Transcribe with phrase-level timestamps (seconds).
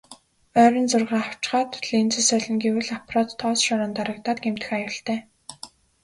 [0.61, 5.19] Ойрын зургаа авчхаад линзээ солино гэвэл аппарат тоос шороонд дарагдаад гэмтэх аюултай.